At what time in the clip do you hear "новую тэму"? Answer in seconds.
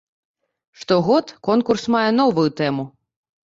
2.23-2.91